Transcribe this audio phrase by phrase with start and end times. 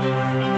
[0.00, 0.57] Hoy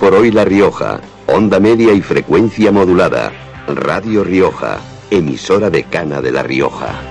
[0.00, 3.32] por hoy La Rioja, onda media y frecuencia modulada.
[3.68, 4.78] Radio Rioja,
[5.10, 7.09] emisora de Cana de La Rioja.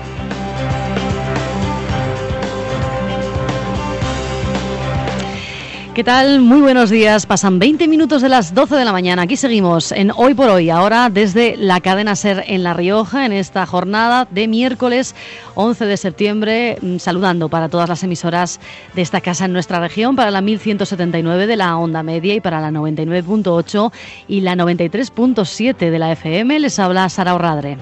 [5.94, 6.40] ¿Qué tal?
[6.40, 7.26] Muy buenos días.
[7.26, 9.22] Pasan 20 minutos de las 12 de la mañana.
[9.22, 13.32] Aquí seguimos en Hoy por Hoy, ahora desde la cadena Ser en La Rioja, en
[13.32, 15.16] esta jornada de miércoles
[15.56, 18.60] 11 de septiembre, mm, saludando para todas las emisoras
[18.94, 22.60] de esta casa en nuestra región, para la 1179 de la onda media y para
[22.60, 23.92] la 99.8
[24.28, 26.60] y la 93.7 de la FM.
[26.60, 27.78] Les habla Sara Orradre.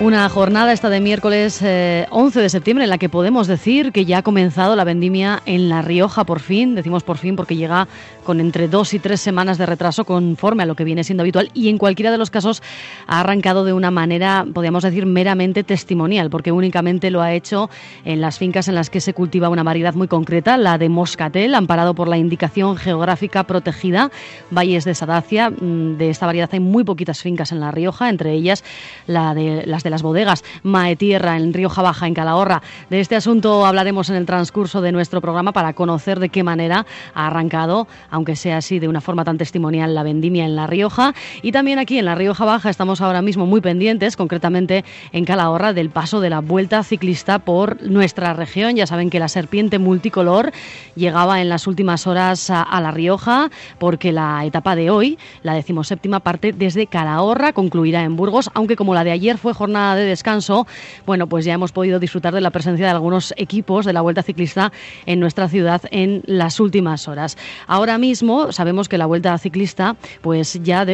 [0.00, 4.06] Una jornada esta de miércoles 11 eh, de septiembre en la que podemos decir que
[4.06, 6.74] ya ha comenzado la vendimia en La Rioja por fin.
[6.74, 7.86] Decimos por fin porque llega
[8.24, 11.50] con entre dos y tres semanas de retraso conforme a lo que viene siendo habitual
[11.52, 12.62] y en cualquiera de los casos
[13.06, 17.68] ha arrancado de una manera, podríamos decir, meramente testimonial porque únicamente lo ha hecho
[18.06, 21.54] en las fincas en las que se cultiva una variedad muy concreta, la de Moscatel,
[21.54, 24.10] amparado por la indicación geográfica protegida
[24.50, 25.50] Valles de Sadacia.
[25.50, 28.64] Mm, de esta variedad hay muy poquitas fincas en La Rioja, entre ellas
[29.06, 32.62] la de, las de las bodegas Maetierra en Rioja Baja, en Calahorra.
[32.88, 36.86] De este asunto hablaremos en el transcurso de nuestro programa para conocer de qué manera
[37.14, 41.14] ha arrancado, aunque sea así de una forma tan testimonial, la vendimia en La Rioja.
[41.42, 45.72] Y también aquí en La Rioja Baja estamos ahora mismo muy pendientes, concretamente en Calahorra,
[45.72, 48.76] del paso de la vuelta ciclista por nuestra región.
[48.76, 50.52] Ya saben que la serpiente multicolor
[50.94, 56.20] llegaba en las últimas horas a, La Rioja, porque la etapa de hoy, la decimoséptima
[56.20, 60.66] parte desde Calahorra, concluirá en Burgos, aunque como la de ayer fue jornada de descanso,
[61.06, 64.22] bueno, pues ya hemos podido disfrutar de la presencia de algunos equipos de la Vuelta
[64.22, 64.72] Ciclista
[65.06, 67.36] en nuestra ciudad en las últimas horas.
[67.66, 70.86] Ahora mismo sabemos que la Vuelta Ciclista, pues ya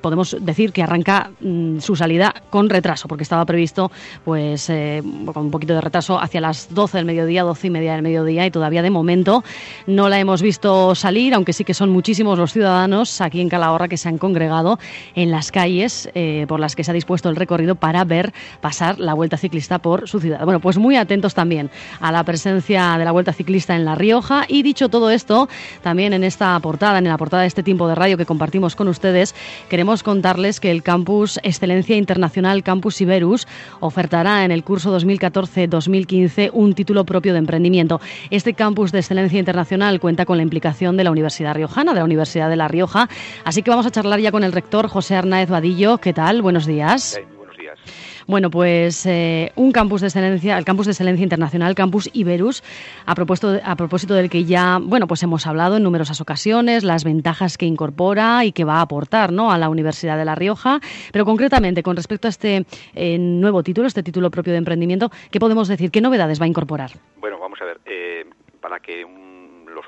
[0.00, 3.90] podemos decir que arranca mm, su salida con retraso, porque estaba previsto,
[4.24, 7.92] pues eh, con un poquito de retraso hacia las 12 del mediodía, 12 y media
[7.92, 9.42] del mediodía, y todavía de momento
[9.86, 13.88] no la hemos visto salir, aunque sí que son muchísimos los ciudadanos aquí en Calahorra
[13.88, 14.78] que se han congregado
[15.14, 18.98] en las calles eh, por las que se ha dispuesto el recorrido para ver pasar
[18.98, 20.44] la Vuelta Ciclista por su ciudad.
[20.44, 24.44] Bueno, pues muy atentos también a la presencia de la Vuelta Ciclista en La Rioja
[24.48, 25.48] y dicho todo esto,
[25.82, 28.88] también en esta portada, en la portada de este tiempo de radio que compartimos con
[28.88, 29.34] ustedes,
[29.68, 33.46] queremos contarles que el Campus Excelencia Internacional Campus Iberus
[33.80, 38.00] ofertará en el curso 2014-2015 un título propio de emprendimiento.
[38.30, 42.04] Este Campus de Excelencia Internacional cuenta con la implicación de la Universidad Riojana, de la
[42.04, 43.08] Universidad de La Rioja,
[43.44, 45.98] así que vamos a charlar ya con el rector José Arnaez Vadillo.
[45.98, 46.42] ¿Qué tal?
[46.42, 47.18] Buenos días.
[48.26, 52.62] Bueno, pues eh, un campus de excelencia, el campus de excelencia internacional, Campus Iberus,
[53.04, 57.04] a propósito, a propósito del que ya, bueno, pues hemos hablado en numerosas ocasiones, las
[57.04, 59.52] ventajas que incorpora y que va a aportar, ¿no?
[59.52, 60.80] A la Universidad de La Rioja,
[61.12, 62.64] pero concretamente con respecto a este
[62.94, 65.90] eh, nuevo título, este título propio de emprendimiento, ¿qué podemos decir?
[65.90, 66.92] ¿Qué novedades va a incorporar?
[67.20, 68.24] Bueno, vamos a ver, eh,
[68.60, 69.33] para que un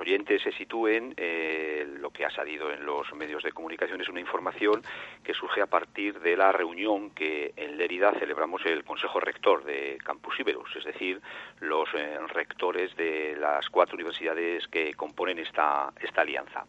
[0.07, 4.21] oyentes se sitúen, eh, lo que ha salido en los medios de comunicación es una
[4.21, 4.83] información
[5.25, 9.99] que surge a partir de la reunión que en Lérida celebramos el Consejo Rector de
[10.05, 11.21] Campus Iberus, es decir,
[11.59, 16.67] los eh, rectores de las cuatro universidades que componen esta, esta alianza.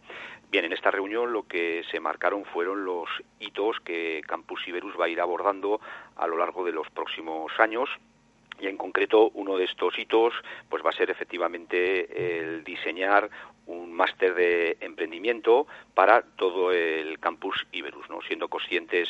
[0.49, 3.07] Bien, en esta reunión lo que se marcaron fueron los
[3.39, 5.79] hitos que Campus Iberus va a ir abordando
[6.15, 7.89] a lo largo de los próximos años
[8.59, 10.33] y en concreto uno de estos hitos
[10.69, 13.29] pues va a ser efectivamente el diseñar
[13.65, 18.21] un máster de emprendimiento para todo el campus Iberus, ¿no?
[18.21, 19.09] siendo conscientes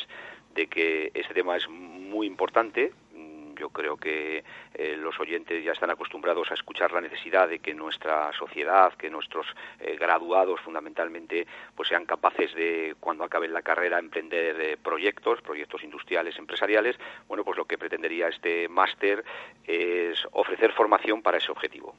[0.54, 2.92] de que este tema es muy importante,
[3.58, 4.44] yo creo que
[4.74, 9.10] eh, los oyentes ya están acostumbrados a escuchar la necesidad de que nuestra sociedad, que
[9.10, 9.46] nuestros
[9.80, 15.82] eh, graduados fundamentalmente, pues sean capaces de, cuando acaben la carrera, emprender eh, proyectos, proyectos
[15.82, 16.96] industriales, empresariales.
[17.26, 19.24] Bueno, pues lo que pretendería este máster
[19.64, 21.94] es ofrecer formación para ese objetivo.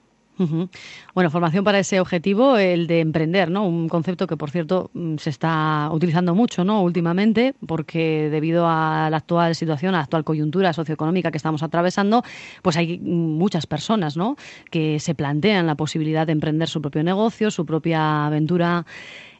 [1.13, 3.68] Bueno, formación para ese objetivo, el de emprender, ¿no?
[3.68, 6.81] Un concepto que, por cierto, mm, se está utilizando mucho, ¿no?
[6.81, 12.24] Últimamente, porque debido a la actual situación, a la actual coyuntura socioeconómica que estamos atravesando,
[12.62, 14.38] pues hay muchas personas, ¿no?
[14.71, 18.86] Que se plantean la posibilidad de emprender su propio negocio, su propia aventura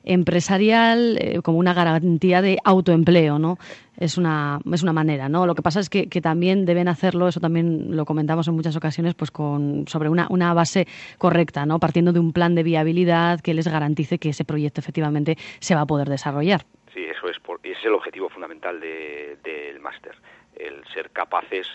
[0.04, 3.58] empresarial eh, como una garantía de autoempleo, ¿no?
[3.98, 5.46] Es una, es una manera, ¿no?
[5.46, 9.14] Lo que pasa es que, también deben hacerlo, eso también lo comentamos en muchas ocasiones,
[9.14, 10.88] pues con, sobre una, una base
[11.18, 11.80] correcta, ¿no?
[11.80, 15.82] Partiendo de un plan de viabilidad que les garantice que ese proyecto efectivamente se va
[15.82, 16.66] a poder desarrollar.
[16.94, 20.16] Sí, eso es, ese es el objetivo fundamental del máster,
[20.56, 21.68] el ser capaces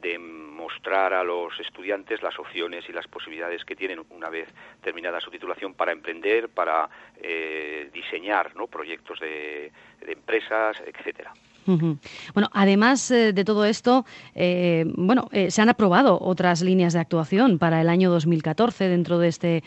[0.00, 4.48] de mostrar a los estudiantes las opciones y las posibilidades que tienen una vez
[4.82, 8.66] terminada su titulación para emprender, para eh, diseñar ¿no?
[8.66, 11.32] proyectos de, de empresas, etcétera.
[11.66, 14.04] Bueno, además eh, de todo esto,
[14.34, 19.18] eh, bueno, eh, se han aprobado otras líneas de actuación para el año 2014 dentro
[19.18, 19.62] de este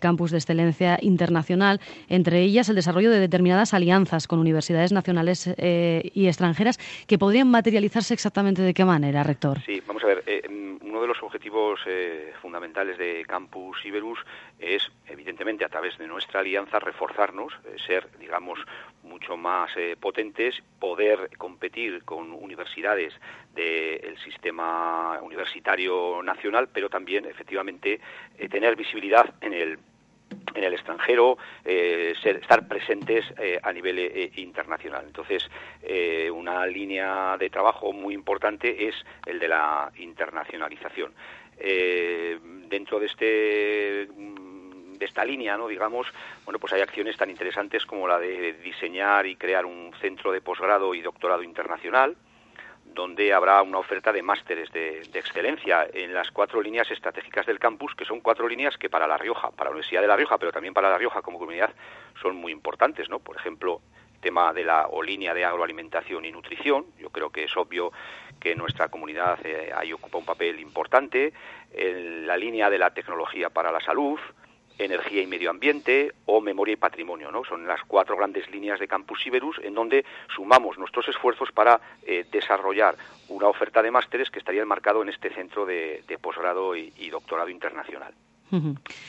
[0.00, 6.26] campus de excelencia internacional, entre ellas el desarrollo de determinadas alianzas con universidades nacionales y
[6.26, 9.60] extranjeras que podrían materializarse exactamente de qué manera, rector.
[9.64, 10.24] Sí, vamos a ver,
[10.82, 11.80] uno de los objetivos
[12.42, 14.18] fundamentales de Campus Iberus
[14.60, 17.52] es, evidentemente, a través de nuestra alianza, reforzarnos,
[17.86, 18.58] ser, digamos,
[19.02, 23.14] mucho más potentes, poder competir con universidades
[23.54, 28.00] del sistema universitario nacional, pero también efectivamente
[28.38, 29.78] eh, tener visibilidad en el
[30.54, 33.98] en el extranjero, eh, ser, estar presentes eh, a nivel
[34.36, 35.04] internacional.
[35.06, 35.48] Entonces,
[36.32, 38.94] una línea de trabajo muy importante es
[39.26, 41.12] el de la internacionalización.
[42.68, 44.08] dentro de este
[45.00, 45.66] de esta línea, ¿no?
[45.66, 46.06] digamos,
[46.44, 50.42] bueno, pues hay acciones tan interesantes como la de diseñar y crear un centro de
[50.42, 52.14] posgrado y doctorado internacional,
[52.84, 57.94] donde habrá una oferta de másteres de, excelencia en las cuatro líneas estratégicas del campus,
[57.94, 60.52] que son cuatro líneas que para La Rioja, para la Universidad de La Rioja, pero
[60.52, 61.72] también para La Rioja como comunidad,
[62.20, 63.20] son muy importantes, ¿no?
[63.20, 63.80] Por ejemplo,
[64.20, 66.84] tema de la o línea de agroalimentación y nutrición.
[66.98, 67.90] Yo creo que es obvio
[68.38, 71.32] que nuestra comunidad eh, ahí ocupa un papel importante.
[71.72, 74.18] la línea de la tecnología para la salud,
[74.84, 77.30] energía y medio ambiente o memoria y patrimonio.
[77.30, 77.44] ¿no?
[77.44, 80.04] Son las cuatro grandes líneas de Campus Iberus en donde
[80.34, 82.96] sumamos nuestros esfuerzos para eh, desarrollar
[83.28, 88.12] una oferta de másteres que estaría enmarcado en este centro de, posgrado y, doctorado internacional.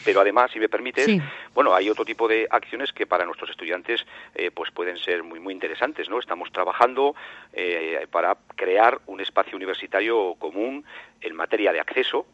[0.06, 1.08] Pero además, si me permites,
[1.56, 5.40] bueno, hay otro tipo de acciones que para nuestros estudiantes eh, pues pueden ser muy
[5.40, 6.20] muy interesantes, ¿no?
[6.20, 7.16] Estamos trabajando
[7.54, 10.86] eh, para crear un espacio universitario común
[11.22, 12.28] en materia de acceso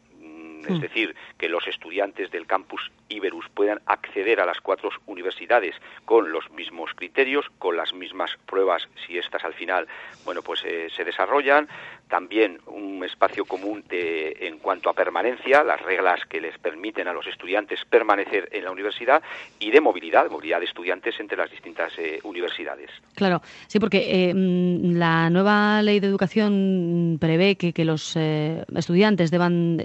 [0.64, 0.80] es hmm.
[0.80, 5.74] decir, que los estudiantes del campus Iberus puedan acceder a las cuatro universidades
[6.04, 9.86] con los mismos criterios, con las mismas pruebas, si estas al final,
[10.24, 11.68] bueno, pues eh, se desarrollan,
[12.08, 17.12] también un espacio común de, en cuanto a permanencia, las reglas que les permiten a
[17.12, 19.22] los estudiantes permanecer en la universidad
[19.58, 22.90] y de movilidad, movilidad de estudiantes entre las distintas eh, universidades.
[23.14, 29.30] Claro, sí, porque eh, mm, la nueva ley de educación prevé que, que los estudiantes
[29.30, 29.78] deban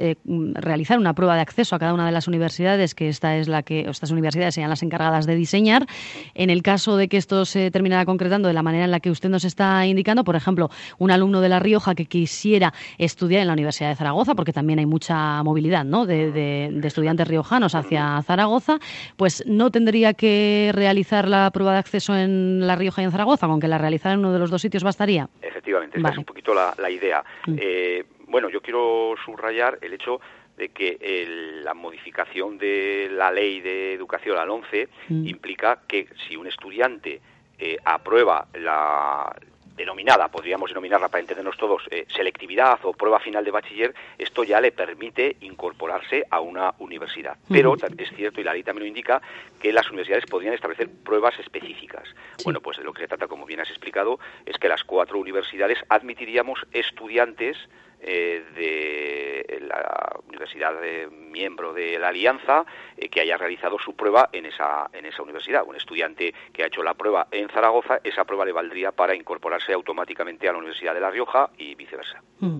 [0.63, 3.63] realizar una prueba de acceso a cada una de las universidades, que esta es la
[3.63, 5.85] que estas universidades sean las encargadas de diseñar.
[6.33, 9.11] En el caso de que esto se terminara concretando de la manera en la que
[9.11, 13.47] usted nos está indicando, por ejemplo, un alumno de La Rioja que quisiera estudiar en
[13.47, 16.05] la Universidad de Zaragoza, porque también hay mucha movilidad ¿no?
[16.05, 18.79] de, estudiantes riojanos hacia Zaragoza,
[19.17, 23.47] pues no tendría que realizar la prueba de acceso en La Rioja y en Zaragoza,
[23.47, 25.29] con que la realizara en uno de los dos sitios bastaría.
[25.41, 27.23] Efectivamente, esta es un poquito la, idea.
[27.47, 27.55] Mm.
[27.59, 30.19] Eh, bueno, yo quiero subrayar el hecho
[30.57, 35.27] de que la modificación de la ley de educación al 11 mm.
[35.27, 37.21] implica que si un estudiante
[37.57, 39.35] eh, aprueba la
[39.75, 44.61] denominada, podríamos denominarla para entendernos todos, eh, selectividad o prueba final de bachiller, esto ya
[44.61, 47.37] le permite incorporarse a una universidad.
[47.49, 49.21] Pero es cierto, y la ley también lo indica,
[49.59, 52.03] que las universidades podrían establecer pruebas específicas.
[52.43, 55.17] Bueno, pues de lo que se trata, como bien has explicado, es que las cuatro
[55.17, 57.57] universidades admitiríamos estudiantes
[58.05, 62.65] eh, de la universidad de miembro de la alianza
[62.97, 66.67] eh, que haya realizado su prueba en esa en esa universidad un estudiante que ha
[66.67, 70.93] hecho la prueba en Zaragoza esa prueba le valdría para incorporarse automáticamente a la universidad
[70.93, 72.57] de la Rioja y viceversa mm.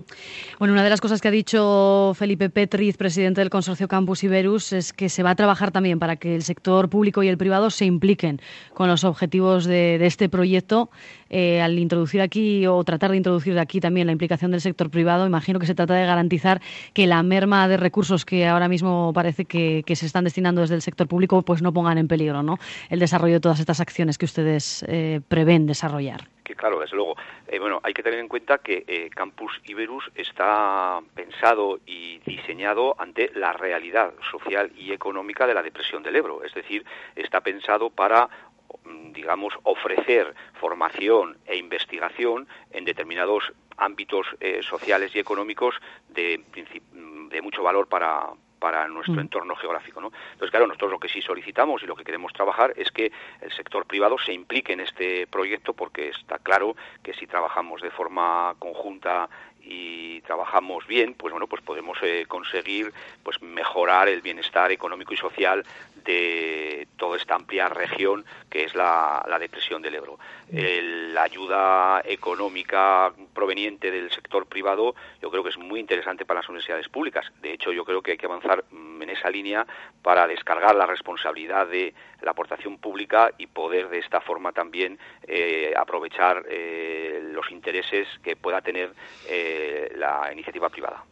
[0.58, 4.72] bueno una de las cosas que ha dicho Felipe Petriz presidente del consorcio Campus Iberus
[4.72, 7.70] es que se va a trabajar también para que el sector público y el privado
[7.70, 8.40] se impliquen
[8.72, 10.90] con los objetivos de, de este proyecto
[11.36, 15.26] eh, al introducir aquí o tratar de introducir aquí también la implicación del sector privado,
[15.34, 16.60] imagino que se trata de garantizar
[16.92, 20.82] que la merma de recursos que ahora mismo parece que, se están destinando desde el
[20.82, 22.58] sector público pues no pongan en peligro ¿no?
[22.88, 26.28] el desarrollo de todas estas acciones que ustedes eh, prevén desarrollar.
[26.44, 27.16] Que claro, desde luego,
[27.48, 33.30] eh, bueno, hay que tener en cuenta que Campus Iberus está pensado y diseñado ante
[33.34, 36.84] la realidad social y económica de la depresión del Ebro, es decir,
[37.16, 38.28] está pensado para
[39.12, 45.74] digamos, ofrecer formación e investigación en determinados ámbitos eh, sociales y económicos
[46.08, 46.42] de,
[47.30, 48.28] de mucho valor para,
[48.64, 50.00] para nuestro entorno geográfico.
[50.00, 50.10] ¿no?
[50.32, 53.12] Entonces, claro, nosotros lo que sí solicitamos y lo que queremos trabajar es que
[53.42, 57.90] el sector privado se implique en este proyecto porque está claro que si trabajamos de
[57.90, 59.28] forma conjunta
[59.64, 62.92] y trabajamos bien, pues bueno, pues podemos eh, conseguir
[63.22, 65.64] pues mejorar el bienestar económico y social
[66.04, 70.18] de toda esta amplia región que es la, depresión del Ebro.
[70.50, 76.48] la ayuda económica proveniente del sector privado yo creo que es muy interesante para las
[76.48, 77.32] universidades públicas.
[77.40, 79.66] De hecho, yo creo que hay que avanzar mm, en esa línea
[80.02, 85.72] para descargar la responsabilidad de la aportación pública y poder de esta forma también eh,
[85.76, 88.92] aprovechar eh, los intereses que pueda tener
[89.28, 89.53] eh,
[89.96, 91.04] la iniciativa privada.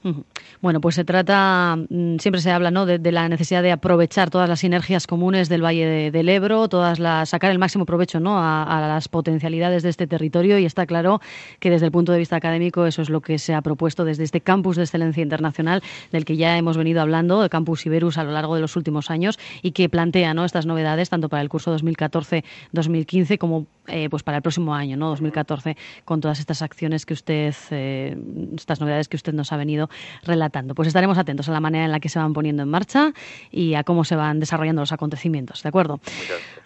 [0.60, 2.86] Bueno, pues se trata, mm, siempre se habla ¿no?
[2.86, 7.30] de, la necesidad de aprovechar todas las sinergias comunes del Valle del Ebro, todas las,
[7.30, 8.38] sacar el máximo provecho ¿no?
[8.38, 11.20] a, a, las potencialidades de este territorio y está claro
[11.58, 14.24] que desde el punto de vista académico eso es lo que se ha propuesto desde
[14.24, 18.24] este campus de excelencia internacional del que ya hemos venido hablando, el campus Iberus a
[18.24, 20.44] lo largo de los últimos años y que plantea ¿no?
[20.44, 25.08] estas novedades tanto para el curso 2014-2015 como eh, pues para el próximo año, ¿no?
[25.08, 28.16] 2014, con todas estas acciones que usted, eh,
[28.56, 29.88] estas novedades que usted nos ha venido
[30.22, 30.74] relatando.
[30.74, 33.12] Pues estaremos atentos a la manera en la que se van poniendo en marcha
[33.50, 36.00] y a cómo se van desarrollando los acontecimientos, ¿de acuerdo?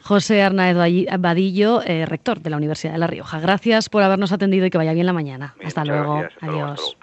[0.02, 0.76] José Arnaez
[1.18, 3.40] Vadillo, eh, rector de la Universidad de La Rioja.
[3.40, 5.54] Gracias por habernos atendido y que vaya bien la mañana.
[5.64, 6.22] hasta luego.
[6.40, 6.96] Adiós.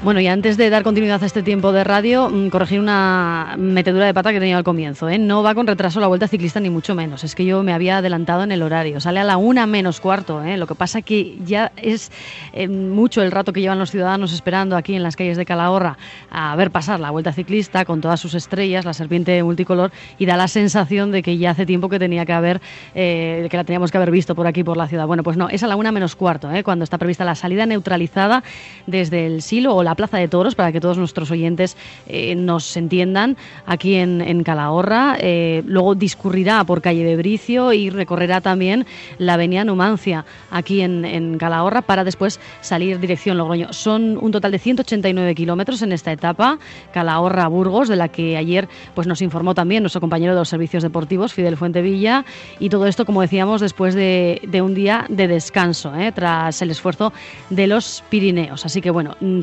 [0.00, 4.06] Bueno, y antes de dar continuidad a este tiempo de radio, mm, corregir una metedura
[4.06, 5.08] de pata que tenía al comienzo.
[5.08, 5.18] ¿eh?
[5.18, 7.24] No va con retraso la vuelta ciclista, ni mucho menos.
[7.24, 9.00] Es que yo me había adelantado en el horario.
[9.00, 10.44] Sale a la una menos cuarto.
[10.44, 10.56] ¿eh?
[10.56, 12.12] Lo que pasa que ya es
[12.52, 15.98] eh, mucho el rato que llevan los ciudadanos esperando aquí en las calles de Calahorra
[16.30, 20.36] a ver pasar la vuelta ciclista con todas sus estrellas, la serpiente multicolor, y da
[20.36, 22.60] la sensación de que ya hace tiempo que tenía que haber,
[22.94, 25.08] que la teníamos que haber visto por aquí, por la ciudad.
[25.08, 28.44] Bueno, pues no, es a la una menos cuarto, cuando está prevista la salida neutralizada
[28.86, 31.76] desde el silo o la Plaza de Toros, para que todos nuestros oyentes
[32.06, 35.16] eh, nos entiendan, aquí en, Calahorra.
[35.20, 38.86] Eh, luego discurrirá por calle de Bricio y recorrerá también
[39.18, 43.72] la avenida Numancia, aquí en, Calahorra, para después salir dirección Logroño.
[43.72, 46.58] Son un total de 189 kilómetros en esta etapa,
[46.92, 51.32] Calahorra-Burgos, de la que ayer pues, nos informó también nuestro compañero de los servicios deportivos,
[51.32, 52.24] Fidel Fuentevilla,
[52.58, 56.12] y todo esto, como decíamos, después de, un día de descanso, ¿eh?
[56.12, 57.12] tras el esfuerzo
[57.50, 58.66] de los Pirineos.
[58.66, 59.42] Así que bueno, mm,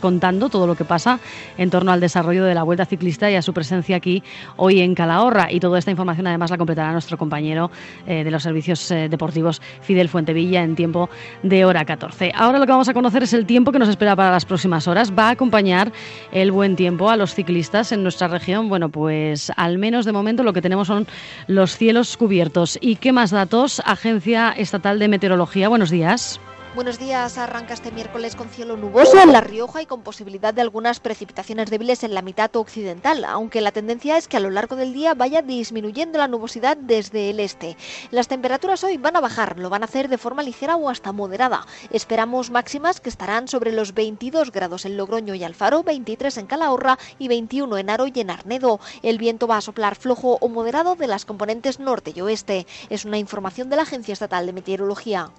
[0.00, 1.18] contando todo lo que pasa
[1.58, 4.22] en torno al desarrollo de la Vuelta Ciclista y a su presencia aquí
[4.56, 5.50] hoy en Calahorra.
[5.50, 7.70] Y toda esta información además la completará nuestro compañero
[8.06, 11.10] eh, de los servicios eh, deportivos, Fidel Fuentevilla, en tiempo
[11.42, 12.32] de hora 14.
[12.34, 14.86] Ahora lo que vamos a conocer es el tiempo que nos espera para las próximas
[14.88, 15.12] horas.
[15.12, 15.92] Va a acompañar
[16.30, 18.68] el buen tiempo a los ciclistas en nuestra región.
[18.68, 21.06] Bueno, pues al menos de momento lo que tenemos son
[21.46, 22.78] los cielos cubiertos.
[22.80, 23.82] ¿Y qué más datos?
[23.84, 25.68] Agencia Estatal de Meteorología.
[25.68, 26.40] Buenos días.
[26.74, 27.36] Buenos días.
[27.36, 31.68] Arranca este miércoles con cielo nuboso en La Rioja y con posibilidad de algunas precipitaciones
[31.68, 35.12] débiles en la mitad occidental, aunque la tendencia es que a lo largo del día
[35.12, 37.76] vaya disminuyendo la nubosidad desde el este.
[38.10, 41.12] Las temperaturas hoy van a bajar, lo van a hacer de forma ligera o hasta
[41.12, 41.66] moderada.
[41.90, 46.98] Esperamos máximas que estarán sobre los 22 grados en Logroño y Alfaro, 23 en Calahorra
[47.18, 48.80] y 21 en Aro y en Arnedo.
[49.02, 52.66] El viento va a soplar flojo o moderado de las componentes norte y oeste.
[52.88, 55.30] Es una información de la Agencia Estatal de Meteorología.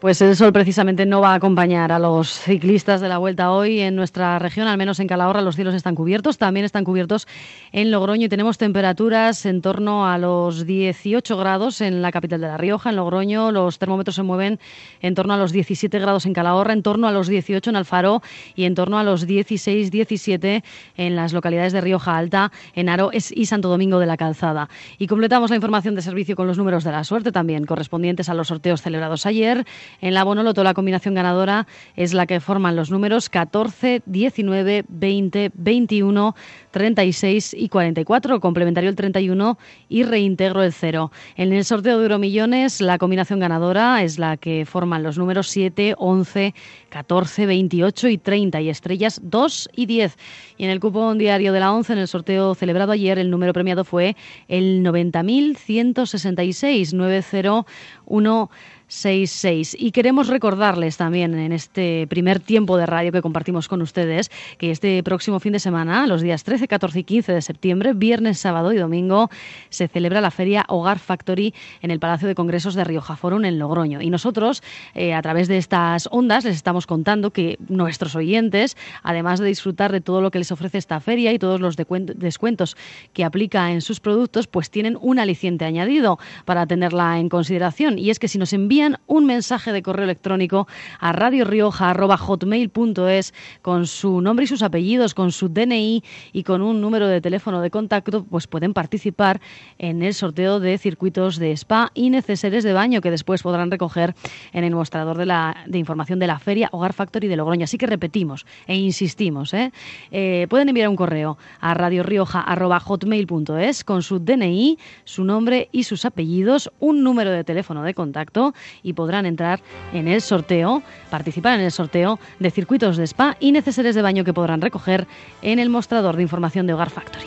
[0.00, 3.80] Pues el sol precisamente no va a acompañar a los ciclistas de la vuelta hoy
[3.80, 7.26] en nuestra región, al menos en Calahorra los cielos están cubiertos, también están cubiertos
[7.72, 12.46] en Logroño y tenemos temperaturas en torno a los 18 grados en la capital de
[12.46, 14.60] La Rioja, en Logroño los termómetros se mueven
[15.00, 18.22] en torno a los 17 grados en Calahorra, en torno a los 18 en Alfaro
[18.54, 20.62] y en torno a los 16, 17
[20.96, 24.68] en las localidades de Rioja Alta, en Aro y Santo Domingo de la Calzada.
[24.96, 28.34] Y completamos la información de servicio con los números de la suerte también correspondientes a
[28.34, 29.66] los sorteos celebrados ayer.
[30.00, 31.66] En la Bonoloto la combinación ganadora
[31.96, 36.34] es la que forman los números 14, 19, 20, 21,
[36.70, 41.10] 36 y 44, complementario el 31 y reintegro el 0.
[41.36, 45.94] En el sorteo de Euromillones la combinación ganadora es la que forman los números 7,
[45.98, 46.54] 11,
[46.88, 50.16] 14, 28 y 30 y estrellas 2 y 10.
[50.56, 53.52] Y en el cupón diario de la 11 en el sorteo celebrado ayer el número
[53.52, 54.16] premiado fue
[54.48, 58.50] el 90.166 901
[58.88, 59.76] 66.
[59.78, 64.70] Y queremos recordarles también en este primer tiempo de radio que compartimos con ustedes que
[64.70, 68.72] este próximo fin de semana, los días 13, 14 y 15 de septiembre, viernes, sábado
[68.72, 69.30] y domingo,
[69.68, 73.58] se celebra la feria Hogar Factory en el Palacio de Congresos de Rioja Forum en
[73.58, 74.00] Logroño.
[74.00, 74.62] Y nosotros,
[74.94, 79.92] eh, a través de estas ondas, les estamos contando que nuestros oyentes, además de disfrutar
[79.92, 82.76] de todo lo que les ofrece esta feria y todos los descuentos
[83.12, 87.98] que aplica en sus productos, pues tienen un aliciente añadido para tenerla en consideración.
[87.98, 90.68] Y es que si nos envían un mensaje de correo electrónico
[91.00, 97.08] a radiorioja.hotmail.es con su nombre y sus apellidos, con su DNI y con un número
[97.08, 99.40] de teléfono de contacto, pues pueden participar
[99.78, 104.14] en el sorteo de circuitos de spa y neceseres de baño que después podrán recoger
[104.52, 107.64] en el mostrador de, la, de información de la feria Hogar Factory de Logroño.
[107.64, 109.54] Así que repetimos e insistimos.
[109.54, 109.72] ¿eh?
[110.10, 116.70] Eh, pueden enviar un correo a radiorioja.hotmail.es con su DNI, su nombre y sus apellidos,
[116.78, 119.60] un número de teléfono de contacto y podrán entrar
[119.92, 124.24] en el sorteo, participar en el sorteo de circuitos de spa y neceseres de baño
[124.24, 125.06] que podrán recoger
[125.42, 127.26] en el mostrador de información de Hogar Factory.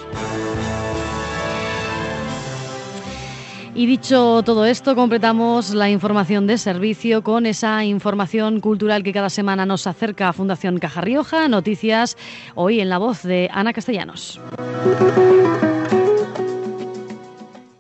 [3.74, 9.30] Y dicho todo esto, completamos la información de servicio con esa información cultural que cada
[9.30, 11.48] semana nos acerca Fundación Caja Rioja.
[11.48, 12.18] Noticias
[12.56, 14.42] hoy en la voz de Ana Castellanos.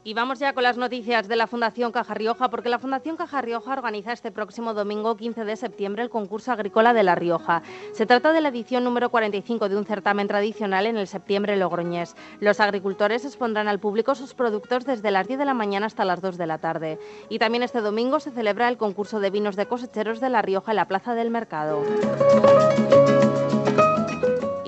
[0.03, 3.39] Y vamos ya con las noticias de la Fundación Caja Rioja, porque la Fundación Caja
[3.39, 7.61] Rioja organiza este próximo domingo 15 de septiembre el concurso agrícola de La Rioja.
[7.93, 12.15] Se trata de la edición número 45 de un certamen tradicional en el septiembre logroñés.
[12.39, 16.19] Los agricultores expondrán al público sus productos desde las 10 de la mañana hasta las
[16.19, 16.97] 2 de la tarde.
[17.29, 20.71] Y también este domingo se celebra el concurso de vinos de cosecheros de La Rioja
[20.71, 21.83] en la Plaza del Mercado.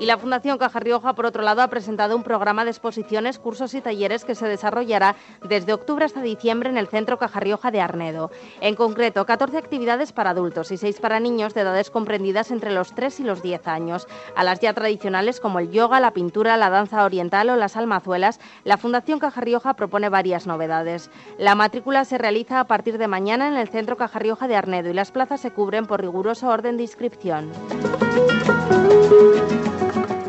[0.04, 3.72] Y la Fundación Caja Rioja, por otro lado, ha presentado un programa de exposiciones, cursos
[3.72, 5.16] y talleres que se desarrollará
[5.48, 8.30] desde octubre hasta diciembre en el Centro Caja Rioja de Arnedo.
[8.60, 12.94] En concreto, 14 actividades para adultos y 6 para niños de edades comprendidas entre los
[12.94, 14.06] 3 y los 10 años.
[14.36, 18.40] A las ya tradicionales como el yoga, la pintura, la danza oriental o las almazuelas,
[18.64, 21.10] la Fundación Caja Rioja propone varias novedades.
[21.38, 24.90] La matrícula se realiza a partir de mañana en el Centro Caja Rioja de Arnedo
[24.90, 27.50] y las plazas se cubren por riguroso orden de inscripción.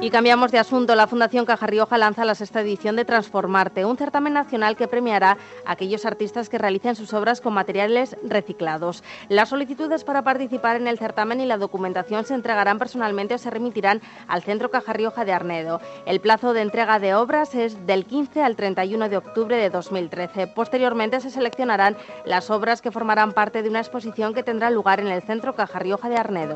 [0.05, 0.93] Y cambiamos de asunto.
[0.93, 5.35] La Fundación Caja Rioja lanza la sexta edición de Transformarte, un certamen nacional que premiará
[5.65, 9.03] a aquellos artistas que realicen sus obras con materiales reciclados.
[9.29, 13.49] Las solicitudes para participar en el certamen y la documentación se entregarán personalmente o se
[13.49, 15.81] remitirán al Centro Caja Rioja de Arnedo.
[16.05, 20.45] El plazo de entrega de obras es del 15 al 31 de octubre de 2013.
[20.45, 25.07] Posteriormente se seleccionarán las obras que formarán parte de una exposición que tendrá lugar en
[25.07, 26.53] el Centro Caja Rioja de Arnedo.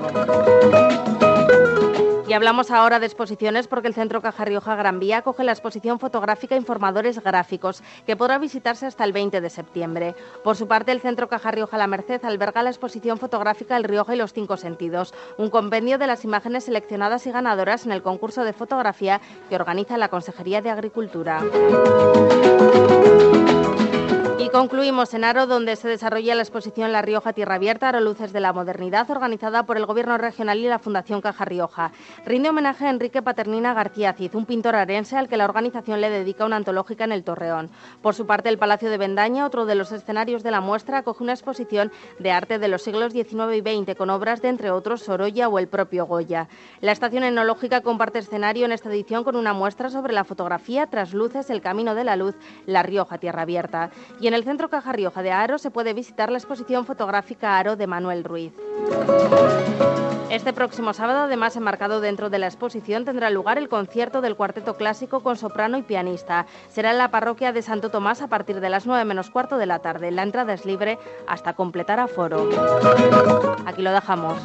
[2.30, 5.98] Y hablamos ahora de exposiciones porque el Centro Caja Rioja Gran Vía acoge la exposición
[5.98, 10.16] fotográfica Informadores Gráficos, que podrá visitarse hasta el 20 de septiembre.
[10.44, 14.14] Por su parte, el Centro Caja Rioja La Merced alberga la exposición fotográfica El Rioja
[14.14, 18.44] y los Cinco Sentidos, un compendio de las imágenes seleccionadas y ganadoras en el concurso
[18.44, 21.42] de fotografía que organiza la Consejería de Agricultura.
[24.60, 28.42] Concluimos en Aro, donde se desarrolla la exposición La Rioja Tierra Abierta, Aro Luces de
[28.42, 31.94] la Modernidad, organizada por el Gobierno Regional y la Fundación Caja Rioja.
[32.26, 36.10] Rinde homenaje a Enrique Paternina García Cid, un pintor arense al que la organización le
[36.10, 37.70] dedica una antológica en el Torreón.
[38.02, 41.24] Por su parte, el Palacio de Bendaña, otro de los escenarios de la muestra, acoge
[41.24, 45.04] una exposición de arte de los siglos XIX y XX con obras de, entre otros,
[45.04, 46.50] Sorolla o el propio Goya.
[46.82, 51.14] La estación enológica comparte escenario en esta edición con una muestra sobre la fotografía Tras
[51.14, 53.92] Luces, el Camino de la Luz, La Rioja Tierra Abierta.
[54.20, 57.76] Y en el Centro Caja Rioja de Aro se puede visitar la exposición fotográfica Aro
[57.76, 58.52] de Manuel Ruiz.
[60.32, 64.74] Este próximo sábado, además enmarcado dentro de la exposición, tendrá lugar el concierto del cuarteto
[64.74, 66.48] clásico con soprano y pianista.
[66.68, 69.68] Será en la parroquia de Santo Tomás a partir de las 9 menos cuarto de
[69.68, 70.10] la tarde.
[70.10, 72.50] La entrada es libre hasta completar aforo.
[73.68, 74.42] Aquí lo dejamos.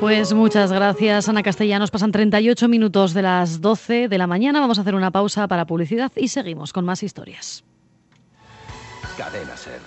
[0.00, 1.90] Pues muchas gracias, Ana Castellanos.
[1.90, 4.58] Pasan 38 minutos de las 12 de la mañana.
[4.58, 7.62] Vamos a hacer una pausa para publicidad y seguimos con más historias.
[9.18, 9.80] Cadena Ser.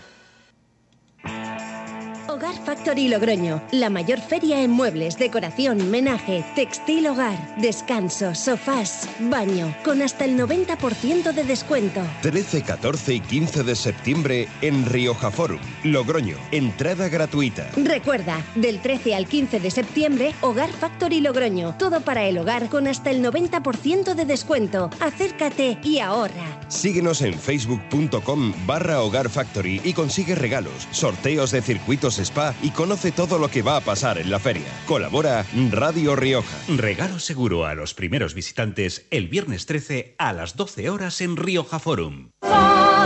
[2.43, 9.73] Hogar Factory Logroño, la mayor feria en muebles, decoración, menaje, textil hogar, descanso, sofás, baño,
[9.85, 12.01] con hasta el 90% de descuento.
[12.21, 17.69] 13, 14 y 15 de septiembre en Rioja Forum, Logroño, entrada gratuita.
[17.77, 22.87] Recuerda, del 13 al 15 de septiembre, Hogar Factory Logroño, todo para el hogar con
[22.87, 24.89] hasta el 90% de descuento.
[24.99, 26.59] Acércate y ahorra.
[26.67, 33.11] Síguenos en facebook.com barra Hogar Factory y consigue regalos, sorteos de circuitos Spa y conoce
[33.11, 34.65] todo lo que va a pasar en la feria.
[34.87, 36.57] Colabora Radio Rioja.
[36.67, 41.77] Regalo seguro a los primeros visitantes el viernes 13 a las 12 horas en Rioja
[41.77, 42.31] Forum.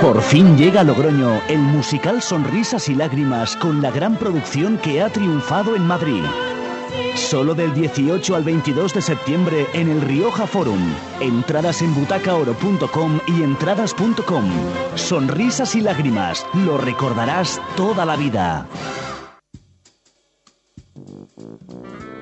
[0.01, 5.01] Por fin llega a Logroño el musical Sonrisas y Lágrimas con la gran producción que
[5.01, 6.23] ha triunfado en Madrid.
[7.15, 10.79] Solo del 18 al 22 de septiembre en el Rioja Forum.
[11.19, 14.45] Entradas en butacaoro.com y entradas.com.
[14.95, 16.45] Sonrisas y lágrimas.
[16.53, 18.67] Lo recordarás toda la vida.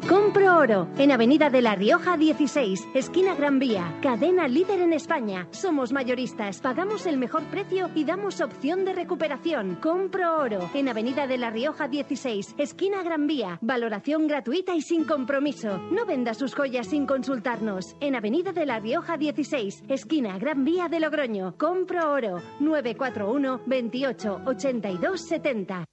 [0.08, 5.48] Compro Oro, en Avenida de La Rioja 16, esquina Gran Vía, cadena líder en España.
[5.52, 9.76] Somos mayoristas, pagamos el mejor precio y damos opción de recuperación.
[9.76, 15.06] Compro Oro, en Avenida de La Rioja 16, esquina Gran Vía, valoración gratuita y sin
[15.06, 15.78] compromiso.
[15.90, 17.96] No venda sus joyas sin consultarnos.
[18.02, 21.56] En Avenida de La Rioja 16, esquina Gran Vía de Logroño.
[21.58, 25.86] Compro Oro, 941 28 82 70.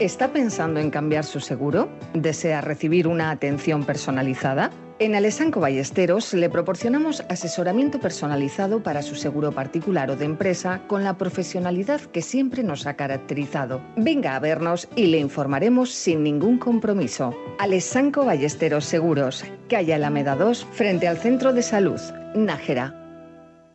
[0.00, 1.90] ¿Está pensando en cambiar su seguro?
[2.14, 4.70] ¿Desea recibir una atención personalizada?
[4.98, 11.04] En Alessanco Ballesteros le proporcionamos asesoramiento personalizado para su seguro particular o de empresa con
[11.04, 13.82] la profesionalidad que siempre nos ha caracterizado.
[13.96, 17.34] Venga a vernos y le informaremos sin ningún compromiso.
[17.58, 22.00] Alessanco Ballesteros Seguros, calle Alameda 2, frente al Centro de Salud,
[22.34, 22.94] Nájera.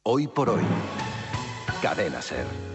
[0.02, 0.64] Hoy por hoy,
[1.84, 2.75] Cadena Ser.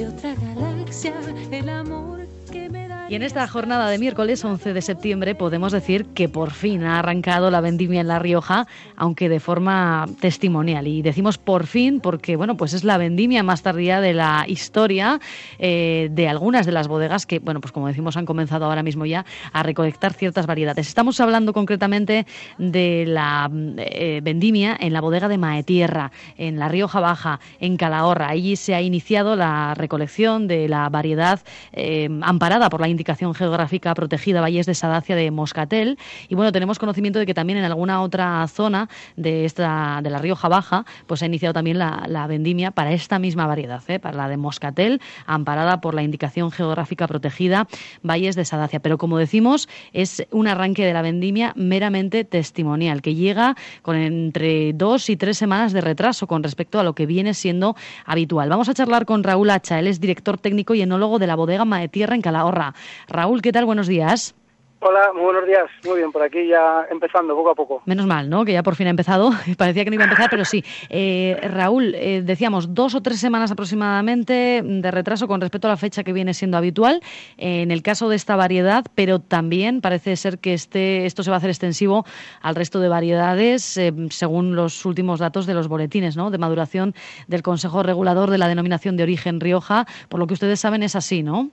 [0.00, 1.12] de otra galaxia,
[1.50, 2.79] el amor que me.
[3.10, 7.00] Y en esta jornada de miércoles 11 de septiembre podemos decir que por fin ha
[7.00, 10.86] arrancado la vendimia en La Rioja, aunque de forma testimonial.
[10.86, 15.18] Y decimos por fin porque, bueno, pues es la vendimia más tardía de la historia
[15.58, 19.04] eh, de algunas de las bodegas que, bueno, pues como decimos, han comenzado ahora mismo
[19.06, 20.86] ya a recolectar ciertas variedades.
[20.86, 27.00] Estamos hablando concretamente de la eh, vendimia en la bodega de Maetierra, en La Rioja
[27.00, 28.28] Baja, en Calahorra.
[28.28, 31.40] Allí se ha iniciado la recolección de la variedad
[31.72, 35.98] eh, amparada por la indicación geográfica protegida Valles de Sadacia de Moscatel.
[36.28, 40.18] Y bueno, tenemos conocimiento de que también en alguna otra zona de esta de la
[40.18, 43.98] Rioja Baja, pues ha iniciado también la, vendimia para esta misma variedad, ¿eh?
[43.98, 47.66] para la de Moscatel, amparada por la indicación geográfica protegida
[48.02, 48.80] Valles de Sadacia.
[48.80, 54.74] Pero como decimos, es un arranque de la vendimia meramente testimonial, que llega con entre
[54.74, 58.50] dos y tres semanas de retraso con respecto a lo que viene siendo habitual.
[58.50, 61.64] Vamos a charlar con Raúl Hacha, él es director técnico y enólogo de la bodega
[61.64, 62.74] Maetierra en Calahorra.
[63.08, 63.64] Raúl, ¿qué tal?
[63.64, 64.34] Buenos días.
[64.82, 65.66] Hola, muy buenos días.
[65.84, 67.82] Muy bien, por aquí ya empezando poco a poco.
[67.84, 68.46] Menos mal, ¿no?
[68.46, 69.30] Que ya por fin ha empezado.
[69.58, 70.64] Parecía que no iba a empezar, pero sí.
[70.88, 75.76] Eh, Raúl, eh, decíamos dos o tres semanas aproximadamente de retraso con respecto a la
[75.76, 77.02] fecha que viene siendo habitual
[77.36, 81.30] eh, en el caso de esta variedad, pero también parece ser que este, esto se
[81.30, 82.06] va a hacer extensivo
[82.40, 86.30] al resto de variedades según los últimos datos de los boletines ¿no?
[86.30, 86.94] de maduración
[87.28, 89.86] del Consejo Regulador de la Denominación de Origen Rioja.
[90.08, 91.50] Por lo que ustedes saben es así, ¿no?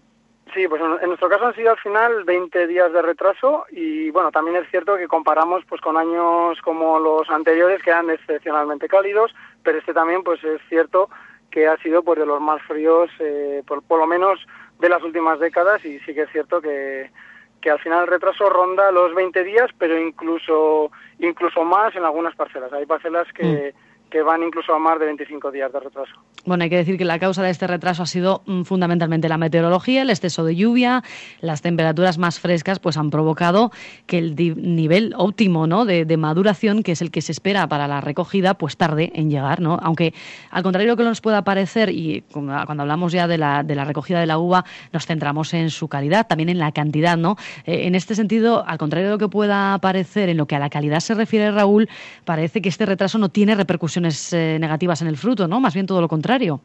[0.54, 4.32] Sí, pues en nuestro caso han sido al final 20 días de retraso y bueno,
[4.32, 9.34] también es cierto que comparamos pues con años como los anteriores que eran excepcionalmente cálidos,
[9.64, 11.10] pero este también pues es cierto
[11.52, 14.40] que ha sido pues de los más fríos eh, por, por lo menos
[14.80, 17.12] de las últimas décadas y sí que es cierto que,
[17.62, 22.36] que al final el retraso ronda los 20 días, pero incluso incluso más en algunas
[22.36, 22.72] parcelas.
[22.74, 23.87] Hay parcelas que, Mm.
[24.10, 26.13] Que van incluso a más de 25 días de retraso.
[26.46, 29.38] Bueno, hay que decir que la causa de este retraso ha sido mm, fundamentalmente la
[29.38, 31.04] meteorología, el exceso de lluvia,
[31.41, 33.72] las temperaturas más frescas, pues han provocado
[34.06, 35.86] que el nivel óptimo ¿no?
[35.86, 39.30] de, de maduración, que es el que se espera para la recogida, pues tarde en
[39.30, 39.78] llegar, ¿no?
[39.82, 40.13] Aunque
[40.52, 43.76] al contrario de lo que nos pueda parecer, y cuando hablamos ya de la, de
[43.76, 47.36] la recogida de la uva, nos centramos en su calidad, también en la cantidad, ¿no?
[47.65, 50.60] Eh, en este sentido, al contrario de lo que pueda parecer, en lo que a
[50.60, 51.89] la calidad se refiere, Raúl,
[52.26, 53.56] parece que este retraso no tiene
[54.06, 55.60] eh, negativas en el fruto, ¿no?
[55.60, 56.60] Más bien todo lo contrario.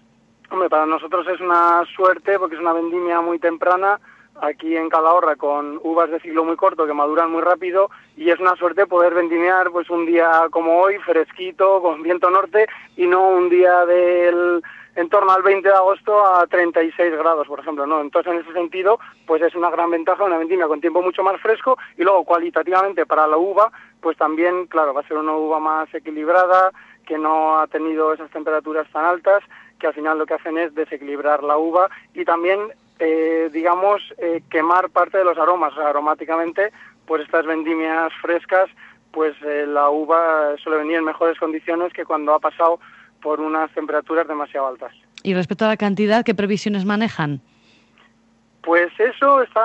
[0.51, 3.99] Hombre, para nosotros es una suerte porque es una vendimia muy temprana
[4.41, 8.41] aquí en Calahorra con uvas de ciclo muy corto que maduran muy rápido y es
[8.41, 12.67] una suerte poder vendimiar pues un día como hoy, fresquito, con viento norte
[12.97, 14.63] y no un día del
[14.95, 18.01] en torno al 20 de agosto a 36 grados, por ejemplo, ¿no?
[18.01, 21.41] Entonces, en ese sentido, pues es una gran ventaja, una vendimia con tiempo mucho más
[21.41, 25.59] fresco y luego cualitativamente para la uva, pues también, claro, va a ser una uva
[25.61, 26.73] más equilibrada,
[27.07, 29.43] que no ha tenido esas temperaturas tan altas,
[29.79, 32.61] que al final lo que hacen es desequilibrar la uva y también,
[32.99, 35.73] eh, digamos, eh, quemar parte de los aromas.
[35.73, 36.73] O sea, aromáticamente,
[37.07, 38.71] pues estas vendimias frescas,
[39.11, 42.79] pues eh, la uva suele venir en mejores condiciones que cuando ha pasado
[43.21, 44.93] por unas temperaturas demasiado altas.
[45.23, 47.41] Y respecto a la cantidad, ¿qué previsiones manejan?
[48.63, 49.61] Pues eso está,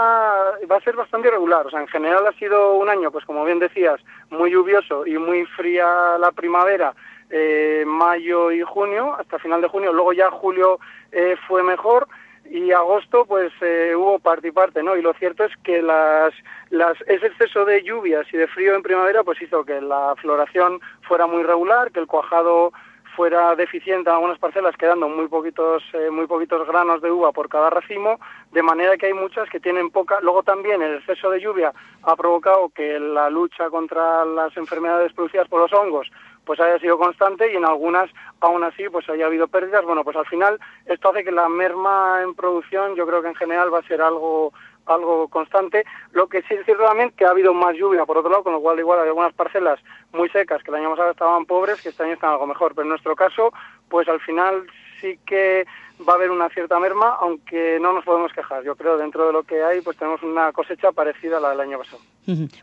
[0.70, 1.66] va a ser bastante irregular.
[1.68, 4.00] O sea, en general ha sido un año, pues como bien decías,
[4.32, 6.94] muy lluvioso y muy fría la primavera,
[7.30, 9.94] eh, mayo y junio, hasta final de junio.
[9.94, 10.80] Luego ya julio
[11.12, 12.08] eh, fue mejor
[12.50, 14.96] y agosto pues eh, hubo parte y parte, ¿no?
[14.96, 16.34] Y lo cierto es que las,
[16.70, 20.80] las, ese exceso de lluvias y de frío en primavera pues hizo que la floración
[21.02, 22.72] fuera muy regular, que el cuajado
[23.18, 27.50] fuera deficiente en algunas parcelas, quedando muy poquitos, eh, muy poquitos granos de uva por
[27.50, 28.20] cada racimo,
[28.52, 30.20] de manera que hay muchas que tienen poca.
[30.22, 35.48] Luego también el exceso de lluvia ha provocado que la lucha contra las enfermedades producidas
[35.48, 36.12] por los hongos
[36.48, 39.84] pues haya sido constante y en algunas aún así pues haya habido pérdidas.
[39.84, 43.36] Bueno, pues al final esto hace que la merma en producción yo creo que en
[43.36, 44.54] general va a ser algo
[44.86, 45.86] algo constante.
[46.14, 48.54] Lo que sí es cierto también que ha habido más lluvia, por otro lado, con
[48.54, 49.80] lo cual igual hay algunas parcelas
[50.14, 52.74] muy secas que el año pasado estaban pobres, que este año están algo mejor.
[52.74, 53.52] Pero en nuestro caso,
[53.90, 54.66] pues al final
[55.02, 55.66] sí que
[56.08, 58.64] va a haber una cierta merma, aunque no nos podemos quejar.
[58.64, 61.62] Yo creo dentro de lo que hay, pues tenemos una cosecha parecida a la del
[61.62, 62.00] año pasado.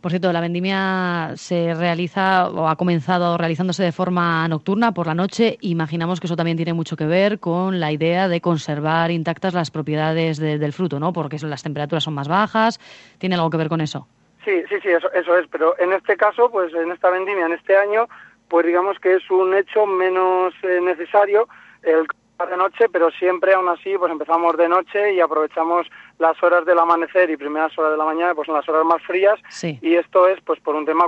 [0.02, 5.14] Por cierto, la vendimia se realiza o ha comenzado realizándose de forma nocturna por la
[5.14, 5.56] noche.
[5.62, 9.70] Imaginamos que eso también tiene mucho que ver con la idea de conservar intactas las
[9.70, 11.12] propiedades de- del fruto, ¿no?
[11.12, 12.78] Porque las temperaturas son más bajas.
[13.18, 14.06] ¿Tiene algo que ver con eso?
[14.44, 15.46] Sí, sí, sí, eso, eso es.
[15.50, 18.06] Pero en este caso, pues en esta vendimia, en este año,
[18.48, 21.48] pues digamos que es un hecho menos eh, necesario
[21.82, 22.06] el
[22.48, 25.86] de noche, pero siempre aún así, pues empezamos de noche y aprovechamos
[26.18, 29.02] las horas del amanecer y primeras horas de la mañana, pues son las horas más
[29.02, 29.38] frías.
[29.48, 29.78] Sí.
[29.82, 31.06] Y esto es, pues por un tema,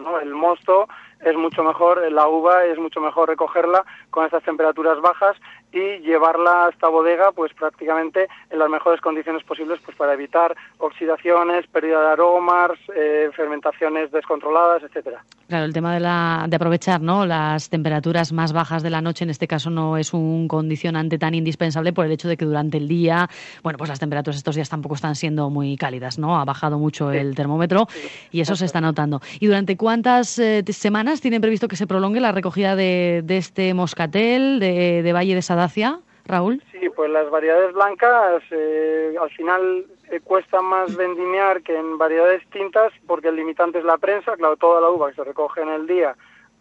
[0.00, 0.18] ¿no?
[0.18, 0.88] El mosto
[1.20, 5.36] es mucho mejor, la uva es mucho mejor recogerla con estas temperaturas bajas
[5.76, 10.56] y llevarla a esta bodega pues prácticamente en las mejores condiciones posibles pues para evitar
[10.78, 15.22] oxidaciones, pérdida de aromas, eh, fermentaciones descontroladas, etcétera.
[15.48, 17.24] Claro, el tema de, la, de aprovechar ¿no?
[17.26, 21.34] las temperaturas más bajas de la noche en este caso no es un condicionante tan
[21.34, 23.28] indispensable por el hecho de que durante el día,
[23.62, 26.40] bueno, pues las temperaturas estos días tampoco están siendo muy cálidas, ¿no?
[26.40, 27.86] Ha bajado mucho el termómetro
[28.32, 29.20] y eso se está notando.
[29.38, 33.74] ¿Y durante cuántas eh, semanas tienen previsto que se prolongue la recogida de, de este
[33.74, 35.42] moscatel de, de Valle de
[36.26, 36.62] Raúl?
[36.72, 42.42] Sí, pues las variedades blancas eh, al final eh, cuesta más vendimiar que en variedades
[42.50, 45.68] tintas porque el limitante es la prensa, claro, toda la uva que se recoge en
[45.68, 46.16] el día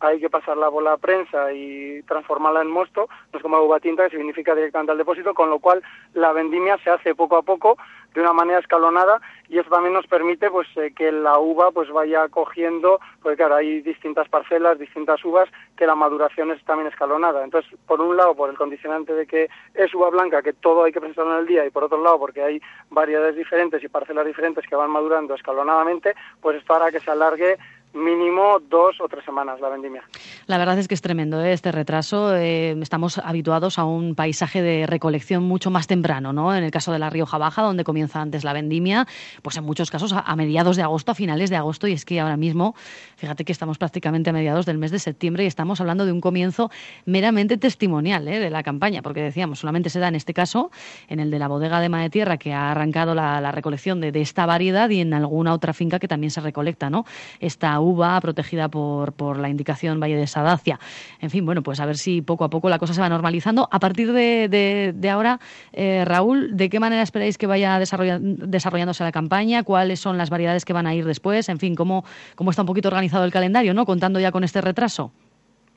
[0.07, 4.09] hay que pasarla por la prensa y transformarla en mosto, no es como uva tinta
[4.09, 7.77] que significa directamente al depósito, con lo cual la vendimia se hace poco a poco
[8.15, 11.89] de una manera escalonada y eso también nos permite pues eh, que la uva pues
[11.91, 17.43] vaya cogiendo, porque claro, hay distintas parcelas, distintas uvas, que la maduración es también escalonada.
[17.43, 20.93] Entonces, por un lado, por el condicionante de que es uva blanca, que todo hay
[20.93, 24.25] que presentarlo en el día, y por otro lado, porque hay variedades diferentes y parcelas
[24.25, 27.57] diferentes que van madurando escalonadamente, pues esto hará que se alargue
[27.95, 30.03] mínimo dos o tres semanas la vendimia.
[30.47, 31.53] La verdad es que es tremendo ¿eh?
[31.53, 32.35] este retraso.
[32.35, 36.55] Eh, estamos habituados a un paisaje de recolección mucho más temprano, ¿no?
[36.55, 39.07] En el caso de la Rioja Baja, donde comienza antes la vendimia,
[39.41, 42.19] pues en muchos casos a, mediados de agosto, a finales de agosto, y es que
[42.19, 42.75] ahora mismo,
[43.15, 46.21] fíjate que estamos prácticamente a mediados del mes de septiembre y estamos hablando de un
[46.21, 46.69] comienzo
[47.05, 48.39] meramente testimonial ¿eh?
[48.39, 50.71] de la campaña, porque decíamos, solamente se da en este caso,
[51.07, 54.45] en el de la bodega de Maetierra, que ha arrancado la, recolección de, de, esta
[54.45, 57.05] variedad y en alguna otra finca que también se recolecta, ¿no?
[57.39, 60.79] Esta uva protegida por, por la indicación Valle de Sadacia.
[61.19, 63.67] En fin, bueno, pues a ver si poco a poco la cosa se va normalizando.
[63.71, 64.47] A partir de,
[64.93, 65.39] de, ahora,
[65.73, 69.63] eh, Raúl, ¿de qué manera esperáis que vaya desarrollándose la campaña?
[69.63, 71.49] ¿Cuáles son las variedades que van a ir después?
[71.49, 72.03] En fin, ¿cómo,
[72.35, 73.85] cómo está un poquito organizado el calendario, ¿no?
[73.85, 75.11] Contando ya con este retraso.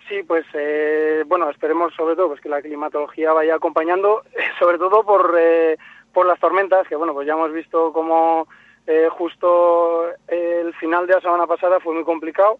[0.08, 4.22] Sí, pues eh, bueno, esperemos sobre todo pues que la climatología vaya acompañando,
[4.58, 5.76] sobre todo por, eh,
[6.12, 8.48] por las tormentas, que bueno, pues ya hemos visto cómo
[8.90, 12.58] eh, justo el final de la semana pasada fue muy complicado.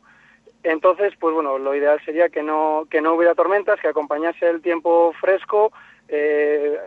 [0.62, 4.60] Entonces, pues bueno, lo ideal sería que no, que no hubiera tormentas, que acompañase el
[4.60, 5.72] tiempo fresco,
[6.06, 6.78] eh,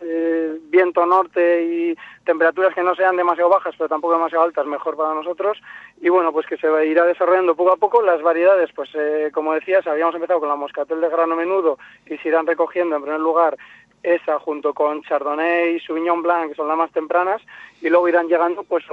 [0.00, 4.96] eh, viento norte y temperaturas que no sean demasiado bajas, pero tampoco demasiado altas, mejor
[4.96, 5.58] para nosotros.
[6.00, 8.70] Y bueno, pues que se irá desarrollando poco a poco las variedades.
[8.72, 8.90] Pues
[9.32, 13.02] como decías, habíamos empezado con la moscatel de grano menudo y se irán recogiendo en
[13.02, 13.58] primer lugar
[14.02, 17.42] esa junto con Chardonnay y Sauvignon Blanc, que son las más tempranas,
[17.80, 18.84] y luego irán llegando pues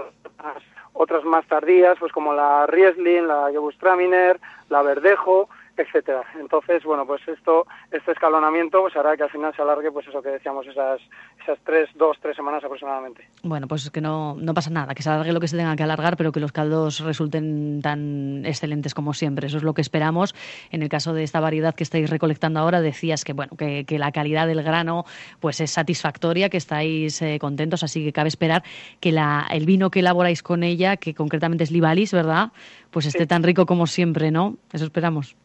[0.93, 4.39] otras, más tardías, pues como la Riesling, la Gewürztraminer,
[4.69, 6.23] la Verdejo, etcétera.
[6.39, 10.21] Entonces, bueno, pues esto, este escalonamiento pues hará que al final se alargue, pues eso
[10.21, 11.01] que decíamos, esas,
[11.41, 13.27] esas tres, dos, tres semanas aproximadamente.
[13.43, 15.83] Bueno, pues que no, no pasa nada, que se alargue lo que se tenga que
[15.83, 19.47] alargar, pero que los caldos resulten tan excelentes como siempre.
[19.47, 20.35] Eso es lo que esperamos.
[20.71, 23.99] En el caso de esta variedad que estáis recolectando ahora, decías que bueno, que, que
[23.99, 25.05] la calidad del grano
[25.39, 28.63] pues es satisfactoria, que estáis eh, contentos, así que cabe esperar
[28.99, 32.51] que la, el vino que elaboráis con ella, que concretamente es Libalis, ¿verdad?
[32.91, 34.55] Pues esté tan rico como siempre, ¿no?
[34.71, 35.35] Eso esperamos.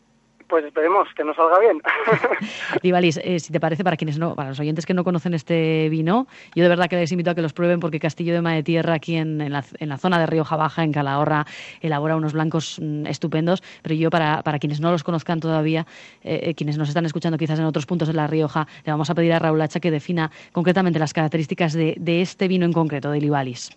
[0.50, 1.80] Pues esperemos que nos salga bien.
[2.82, 5.88] Libalis, eh, si te parece, para quienes no, para los oyentes que no conocen este
[5.88, 8.94] vino, yo de verdad que les invito a que los prueben porque Castillo de Maetierra,
[8.94, 11.46] aquí en, en, la, en la, zona de Rioja Baja, en Calahorra,
[11.80, 13.62] elabora unos blancos mm, estupendos.
[13.82, 15.86] Pero yo, para, para, quienes no los conozcan todavía,
[16.24, 19.08] eh, eh, quienes nos están escuchando quizás en otros puntos de La Rioja, le vamos
[19.08, 22.72] a pedir a Raúl Hacha que defina concretamente las características de, de este vino en
[22.72, 23.70] concreto, de Libalis.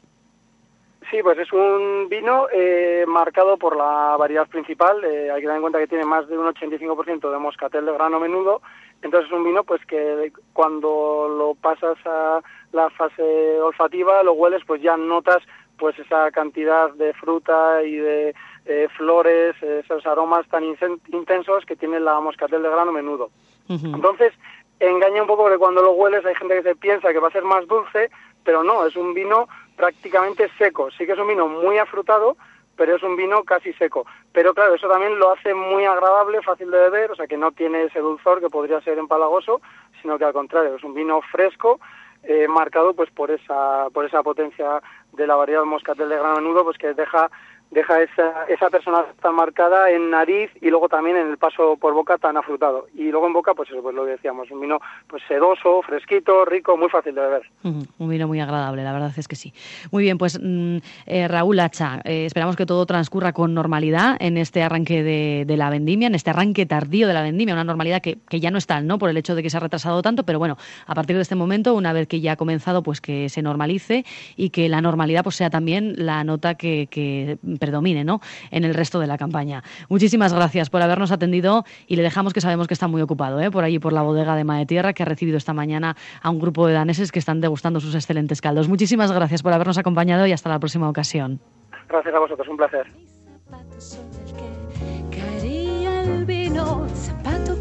[1.10, 5.04] Sí, pues es un vino eh, marcado por la variedad principal.
[5.04, 7.94] Eh, hay que tener en cuenta que tiene más de un 85% de moscatel de
[7.94, 8.62] grano menudo.
[9.02, 14.64] Entonces es un vino pues que cuando lo pasas a la fase olfativa, lo hueles,
[14.66, 15.44] pues ya notas
[15.78, 18.36] pues esa cantidad de fruta y de
[18.66, 23.30] eh, flores, esos aromas tan intensos que tiene la moscatel de grano menudo.
[23.68, 24.34] Entonces
[24.80, 27.32] engaña un poco porque cuando lo hueles hay gente que se piensa que va a
[27.32, 28.10] ser más dulce,
[28.44, 29.48] pero no, es un vino
[29.84, 30.90] prácticamente seco.
[30.92, 32.38] Sí que es un vino muy afrutado,
[32.78, 34.06] pero es un vino casi seco.
[34.32, 37.52] Pero claro, eso también lo hace muy agradable, fácil de beber, o sea que no
[37.52, 39.62] tiene ese dulzor que podría ser empalagoso,
[40.02, 41.82] sino que al contrario, es un vino fresco,
[42.24, 46.64] eh, marcado pues por esa, por esa potencia de la variedad moscatel de grano menudo,
[46.64, 47.30] pues que deja
[47.74, 51.94] deja esa, esa persona tan marcada en nariz y luego también en el paso por
[51.94, 52.88] boca tan afrutado.
[52.96, 56.46] Y luego en boca, pues eso, pues lo que decíamos, un vino pues sedoso, fresquito,
[56.46, 57.42] rico, muy fácil de beber.
[57.64, 59.54] un vino muy agradable, la verdad es que sí.
[59.92, 64.38] Muy bien, pues mm, eh, Raúl Hacha, eh, esperamos que todo transcurra con normalidad en
[64.38, 68.18] este arranque de, la vendimia, en este arranque tardío de la vendimia, una normalidad que,
[68.30, 68.98] que ya no está, ¿no?
[68.98, 70.58] Por el hecho de que se ha retrasado tanto, pero bueno,
[70.88, 74.06] a partir de este momento, una vez que ya ha comenzado, pues que se normalice
[74.36, 78.20] y que la normalidad pues sea también la nota que, que predomine ¿no?
[78.52, 79.64] en el resto de la campaña.
[79.88, 83.50] Muchísimas gracias por habernos atendido y le dejamos que sabemos que está muy ocupado ¿eh?
[83.52, 86.68] por allí, por la bodega de Maetierra, que ha recibido esta mañana a un grupo
[86.68, 88.68] de daneses que están degustando sus excelentes caldos.
[88.68, 91.40] Muchísimas gracias por habernos acompañado y hasta la próxima ocasión.
[91.88, 92.88] Gracias a vosotros, un placer.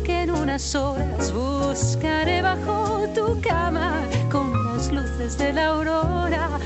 [0.05, 4.52] que en unas horas buscaré bajo tu cama con
[4.83, 6.59] las luces de la aurora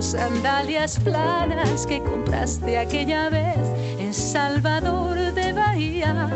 [0.00, 3.58] sandalias planas que compraste aquella vez
[3.98, 6.30] en Salvador de Bahía,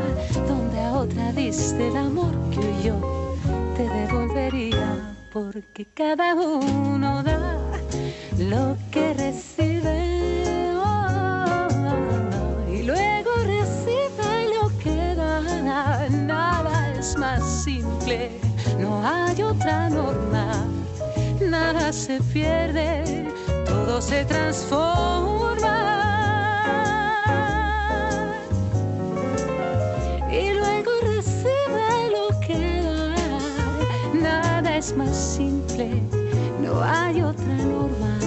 [0.46, 3.37] donde a otra diste el amor que yo
[3.76, 7.57] te devolvería, porque cada uno da
[8.38, 10.72] lo que recibe
[12.70, 15.40] y luego recibe lo que da.
[16.11, 18.40] Nada es más simple,
[18.83, 20.66] no hay otra norma
[21.53, 23.27] nada se pierde,
[23.66, 25.79] todo se transforma.
[30.31, 33.03] Y luego recibe lo que da.
[34.29, 36.03] Nada es más simple,
[36.61, 38.18] no hay otra norma.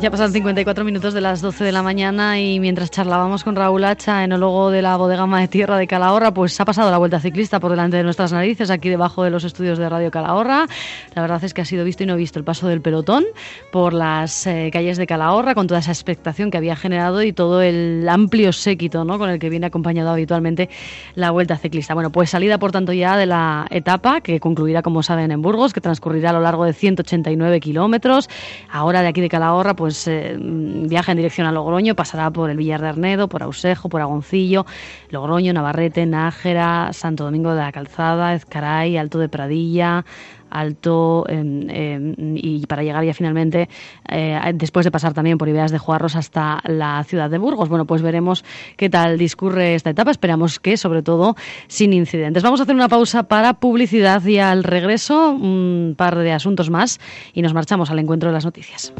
[0.00, 3.84] Ya pasan 54 minutos de las 12 de la mañana y mientras charlábamos con Raúl
[3.84, 7.60] Hacha, enólogo de la bodega de Tierra de Calahorra, pues ha pasado la vuelta ciclista
[7.60, 10.66] por delante de nuestras narices, aquí debajo de los estudios de Radio Calahorra.
[11.14, 13.26] La verdad es que ha sido visto y no visto el paso del pelotón
[13.72, 17.60] por las eh, calles de Calahorra, con toda esa expectación que había generado y todo
[17.60, 19.18] el amplio séquito ¿no?
[19.18, 20.70] con el que viene acompañado habitualmente
[21.14, 21.92] la vuelta ciclista.
[21.92, 25.74] Bueno, pues salida por tanto ya de la etapa, que concluirá, como saben, en Burgos,
[25.74, 28.30] que transcurrirá a lo largo de 189 kilómetros.
[28.70, 32.48] Ahora de aquí de Calahorra, pues pues eh, viaja en dirección a Logroño, pasará por
[32.48, 34.64] el Villar de Arnedo, por Ausejo, por Agoncillo,
[35.08, 40.04] Logroño, Navarrete, Nájera, Santo Domingo de la Calzada, Ezcaray, Alto de Pradilla,
[40.48, 43.68] Alto em, em, y para llegar ya finalmente,
[44.08, 47.68] eh, después de pasar también por Ideas de Juarros hasta la ciudad de Burgos.
[47.68, 48.44] Bueno, pues veremos
[48.76, 50.12] qué tal discurre esta etapa.
[50.12, 51.34] Esperamos que, sobre todo,
[51.66, 52.44] sin incidentes.
[52.44, 57.00] Vamos a hacer una pausa para publicidad y al regreso un par de asuntos más
[57.34, 58.92] y nos marchamos al encuentro de las noticias.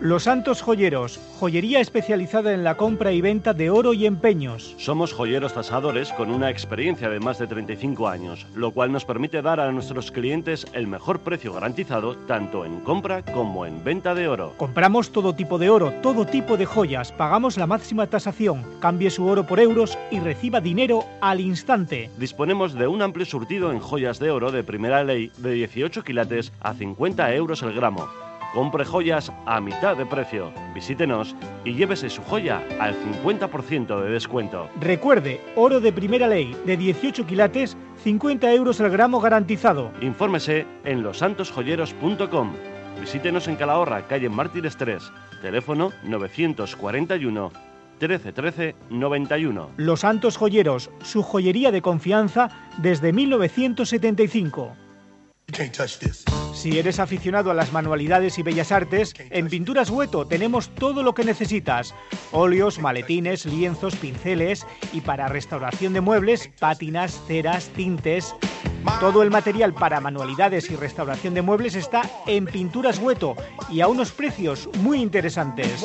[0.00, 4.74] Los Santos Joyeros, joyería especializada en la compra y venta de oro y empeños.
[4.78, 9.42] Somos joyeros tasadores con una experiencia de más de 35 años, lo cual nos permite
[9.42, 14.26] dar a nuestros clientes el mejor precio garantizado tanto en compra como en venta de
[14.26, 14.54] oro.
[14.56, 19.26] Compramos todo tipo de oro, todo tipo de joyas, pagamos la máxima tasación, cambie su
[19.26, 22.08] oro por euros y reciba dinero al instante.
[22.16, 26.54] Disponemos de un amplio surtido en joyas de oro de primera ley de 18 quilates
[26.62, 28.08] a 50 euros el gramo
[28.54, 30.52] Compre joyas a mitad de precio.
[30.74, 34.68] Visítenos y llévese su joya al 50% de descuento.
[34.80, 39.92] Recuerde, oro de primera ley de 18 quilates, 50 euros el gramo garantizado.
[40.00, 42.52] Infórmese en losantosjoyeros.com.
[43.00, 47.52] Visítenos en Calahorra, calle Mártires 3, teléfono 941
[48.00, 49.70] 1313 91.
[49.76, 54.74] Los Santos Joyeros, su joyería de confianza desde 1975.
[56.60, 61.14] Si eres aficionado a las manualidades y bellas artes, en Pinturas Hueto tenemos todo lo
[61.14, 61.94] que necesitas.
[62.32, 68.34] Óleos, maletines, lienzos, pinceles y para restauración de muebles, pátinas, ceras, tintes.
[69.00, 73.36] Todo el material para manualidades y restauración de muebles está en Pinturas Hueto
[73.70, 75.82] y a unos precios muy interesantes.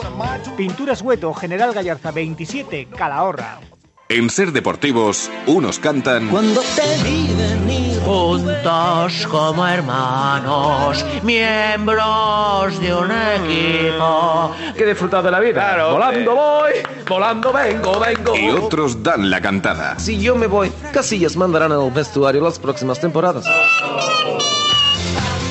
[0.58, 3.62] Pinturas Hueto, General Gallarza 27, Calahorra.
[4.08, 6.28] En Ser Deportivos, unos cantan.
[6.30, 14.56] Cuando te vi venir juntos como hermanos, miembros de un equipo.
[14.78, 15.90] Que he disfrutado de la vida.
[15.92, 16.74] volando voy,
[17.08, 18.36] volando vengo, vengo.
[18.36, 19.98] Y otros dan la cantada.
[19.98, 23.44] Si yo me voy, Casillas mandarán al vestuario las próximas temporadas.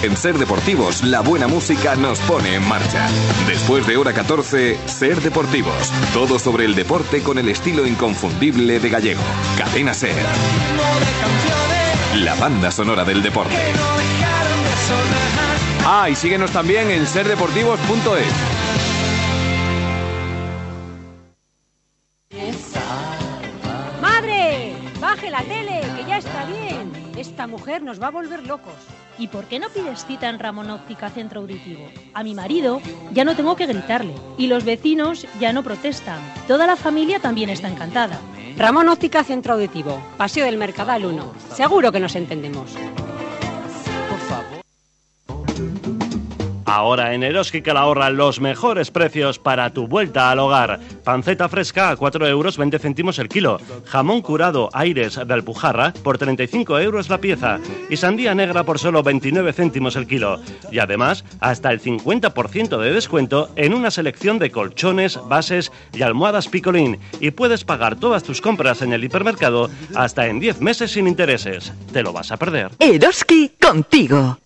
[0.04, 3.08] En Ser Deportivos, la buena música nos pone en marcha.
[3.46, 5.90] Después de hora 14, Ser Deportivos.
[6.12, 9.22] Todo sobre el deporte con el estilo inconfundible de Gallego.
[9.56, 10.14] Cadena Ser.
[12.16, 13.56] La banda sonora del deporte.
[15.86, 18.53] Ah, y síguenos también en serdeportivos.es.
[27.44, 28.72] Esta mujer nos va a volver locos.
[29.18, 31.84] ¿Y por qué no pides cita en Ramón Óptica Centro Auditivo?
[32.14, 32.80] A mi marido
[33.12, 36.20] ya no tengo que gritarle y los vecinos ya no protestan.
[36.48, 38.18] Toda la familia también está encantada.
[38.56, 41.34] Ramón Óptica Centro Auditivo, Paseo del Mercadal 1.
[41.54, 42.74] Seguro que nos entendemos.
[46.76, 50.80] Ahora en Eroski Calahorra los mejores precios para tu vuelta al hogar.
[51.04, 53.58] Panceta fresca a 4 euros 20 céntimos el kilo.
[53.84, 57.60] Jamón curado Aires de Alpujarra por 35 euros la pieza.
[57.88, 60.40] Y sandía negra por solo 29 céntimos el kilo.
[60.72, 66.48] Y además hasta el 50% de descuento en una selección de colchones, bases y almohadas
[66.48, 66.98] picolín.
[67.20, 71.72] Y puedes pagar todas tus compras en el hipermercado hasta en 10 meses sin intereses.
[71.92, 72.72] ¿Te lo vas a perder?
[72.80, 74.38] Eroski contigo.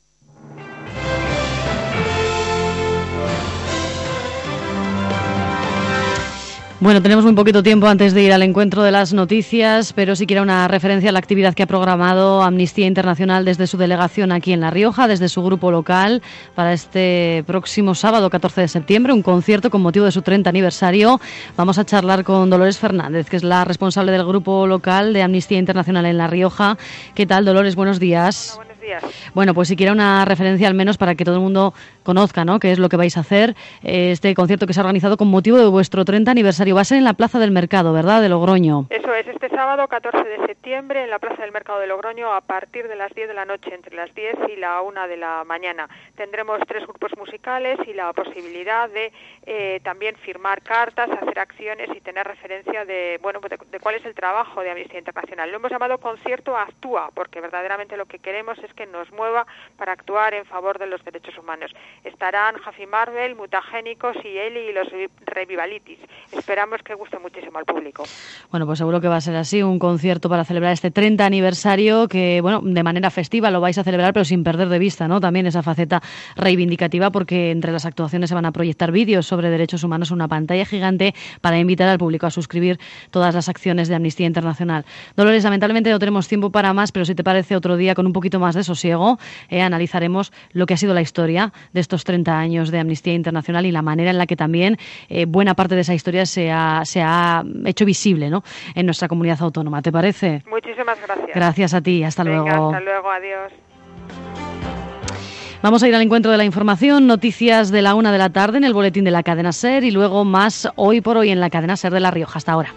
[6.80, 10.28] Bueno, tenemos muy poquito tiempo antes de ir al encuentro de las noticias, pero sí
[10.28, 14.52] quiero una referencia a la actividad que ha programado Amnistía Internacional desde su delegación aquí
[14.52, 16.22] en La Rioja, desde su grupo local,
[16.54, 21.20] para este próximo sábado 14 de septiembre, un concierto con motivo de su 30 aniversario.
[21.56, 25.58] Vamos a charlar con Dolores Fernández, que es la responsable del grupo local de Amnistía
[25.58, 26.78] Internacional en La Rioja.
[27.16, 27.74] ¿Qué tal, Dolores?
[27.74, 28.56] Buenos días.
[29.34, 32.58] Bueno, pues si quiera una referencia al menos para que todo el mundo conozca, ¿no?
[32.58, 33.54] Qué es lo que vais a hacer.
[33.82, 36.84] Eh, este concierto que se ha organizado con motivo de vuestro 30 aniversario va a
[36.84, 38.22] ser en la Plaza del Mercado, ¿verdad?
[38.22, 38.86] De Logroño.
[38.90, 42.40] Eso es, este sábado 14 de septiembre en la Plaza del Mercado de Logroño a
[42.40, 45.44] partir de las 10 de la noche, entre las 10 y la 1 de la
[45.44, 45.88] mañana.
[46.16, 49.12] Tendremos tres grupos musicales y la posibilidad de
[49.46, 53.96] eh, también firmar cartas, hacer acciones y tener referencia de, bueno, pues de, de cuál
[53.96, 55.50] es el trabajo de Amnistía Internacional.
[55.50, 59.44] Lo hemos llamado concierto Actúa, porque verdaderamente lo que queremos es que nos mueva
[59.76, 61.72] para actuar en favor de los derechos humanos.
[62.04, 64.86] Estarán Jafi Marvel, Mutagénicos y Eli y los
[65.26, 65.98] Revivalitis.
[66.30, 68.04] Esperamos que guste muchísimo al público.
[68.52, 72.06] Bueno, pues seguro que va a ser así, un concierto para celebrar este 30 aniversario
[72.06, 75.20] que, bueno, de manera festiva lo vais a celebrar, pero sin perder de vista, ¿no?
[75.20, 76.00] También esa faceta
[76.36, 80.28] reivindicativa porque entre las actuaciones se van a proyectar vídeos sobre derechos humanos en una
[80.28, 82.78] pantalla gigante para invitar al público a suscribir
[83.10, 84.84] todas las acciones de Amnistía Internacional.
[85.16, 88.12] Dolores, lamentablemente no tenemos tiempo para más, pero si te parece otro día con un
[88.12, 92.38] poquito más de sosiego, eh, analizaremos lo que ha sido la historia de estos 30
[92.38, 94.76] años de Amnistía Internacional y la manera en la que también
[95.08, 98.42] eh, buena parte de esa historia se ha, se ha hecho visible ¿no?
[98.74, 99.82] en nuestra comunidad autónoma.
[99.82, 100.42] ¿Te parece?
[100.48, 101.30] Muchísimas gracias.
[101.34, 102.04] Gracias a ti.
[102.04, 102.48] Hasta luego.
[102.48, 103.10] Hasta luego.
[103.10, 103.52] Adiós.
[105.60, 108.58] Vamos a ir al encuentro de la información, noticias de la una de la tarde
[108.58, 111.50] en el boletín de la cadena SER y luego más hoy por hoy en la
[111.50, 112.38] cadena SER de La Rioja.
[112.38, 112.70] Hasta ahora.